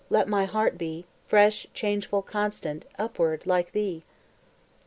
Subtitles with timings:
[0.09, 4.01] Let my heart be Fresh, changeful, constant, Upward, like thee!